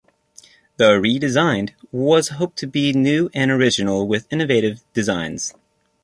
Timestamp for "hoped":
2.29-2.57